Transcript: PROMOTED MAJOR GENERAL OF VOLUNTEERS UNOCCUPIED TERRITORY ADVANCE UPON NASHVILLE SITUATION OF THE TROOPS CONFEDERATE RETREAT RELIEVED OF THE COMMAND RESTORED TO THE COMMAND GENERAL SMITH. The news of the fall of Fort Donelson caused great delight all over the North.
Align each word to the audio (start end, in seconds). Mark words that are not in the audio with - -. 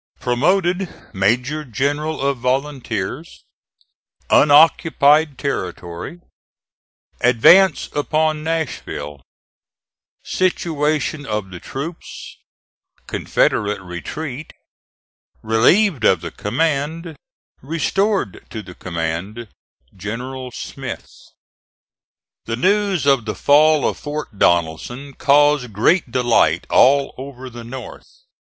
PROMOTED 0.19 0.91
MAJOR 1.13 1.63
GENERAL 1.63 2.21
OF 2.21 2.39
VOLUNTEERS 2.39 3.43
UNOCCUPIED 4.31 5.37
TERRITORY 5.37 6.21
ADVANCE 7.21 7.89
UPON 7.93 8.43
NASHVILLE 8.43 9.21
SITUATION 10.23 11.27
OF 11.27 11.51
THE 11.51 11.59
TROOPS 11.59 12.37
CONFEDERATE 13.05 13.79
RETREAT 13.81 14.53
RELIEVED 15.43 16.03
OF 16.03 16.21
THE 16.21 16.31
COMMAND 16.31 17.15
RESTORED 17.61 18.43
TO 18.49 18.63
THE 18.63 18.73
COMMAND 18.73 19.49
GENERAL 19.95 20.49
SMITH. 20.49 21.11
The 22.45 22.55
news 22.55 23.05
of 23.05 23.25
the 23.25 23.35
fall 23.35 23.87
of 23.87 23.99
Fort 23.99 24.39
Donelson 24.39 25.13
caused 25.13 25.71
great 25.73 26.09
delight 26.11 26.65
all 26.71 27.13
over 27.19 27.51
the 27.51 27.63
North. 27.63 28.09